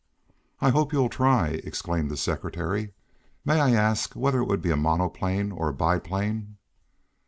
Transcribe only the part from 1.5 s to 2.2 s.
exclaimed the